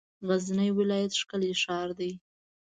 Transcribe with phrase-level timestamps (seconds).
[0.27, 2.11] غزنی ولایت ښکلی شار دی.